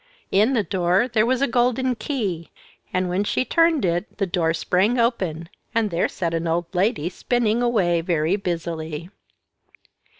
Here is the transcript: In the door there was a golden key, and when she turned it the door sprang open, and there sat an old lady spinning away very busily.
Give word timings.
In 0.31 0.53
the 0.53 0.63
door 0.63 1.07
there 1.07 1.27
was 1.27 1.43
a 1.43 1.47
golden 1.47 1.93
key, 1.93 2.49
and 2.91 3.07
when 3.07 3.23
she 3.23 3.45
turned 3.45 3.85
it 3.85 4.17
the 4.17 4.25
door 4.25 4.51
sprang 4.51 4.97
open, 4.99 5.47
and 5.75 5.91
there 5.91 6.07
sat 6.07 6.33
an 6.33 6.47
old 6.47 6.65
lady 6.73 7.07
spinning 7.07 7.61
away 7.61 8.01
very 8.01 8.35
busily. 8.35 9.11